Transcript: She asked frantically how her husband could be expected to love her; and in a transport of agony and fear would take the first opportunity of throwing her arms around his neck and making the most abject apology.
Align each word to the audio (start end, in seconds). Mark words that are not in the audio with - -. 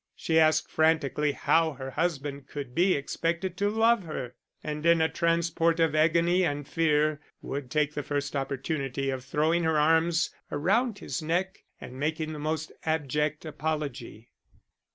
She 0.15 0.39
asked 0.39 0.71
frantically 0.71 1.33
how 1.33 1.73
her 1.73 1.91
husband 1.91 2.47
could 2.47 2.73
be 2.73 2.95
expected 2.95 3.55
to 3.57 3.69
love 3.69 4.01
her; 4.05 4.33
and 4.63 4.83
in 4.83 4.99
a 4.99 5.07
transport 5.07 5.79
of 5.79 5.93
agony 5.93 6.43
and 6.43 6.67
fear 6.67 7.21
would 7.43 7.69
take 7.69 7.93
the 7.93 8.01
first 8.01 8.35
opportunity 8.35 9.11
of 9.11 9.23
throwing 9.23 9.63
her 9.63 9.77
arms 9.77 10.31
around 10.51 10.97
his 10.97 11.21
neck 11.21 11.65
and 11.79 11.99
making 11.99 12.33
the 12.33 12.39
most 12.39 12.71
abject 12.83 13.45
apology. 13.45 14.31